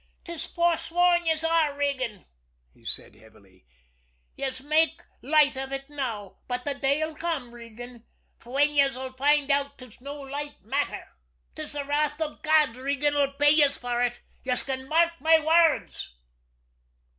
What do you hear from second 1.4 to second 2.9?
are, Regan," he